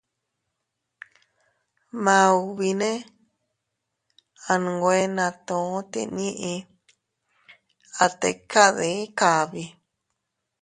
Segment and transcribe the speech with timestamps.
[2.03, 2.91] Maubine
[4.51, 5.59] a nwe natu
[5.91, 6.55] tinnii,
[8.03, 9.63] a tika dii kabi.